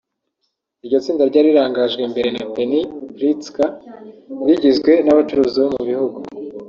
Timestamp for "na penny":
2.35-2.81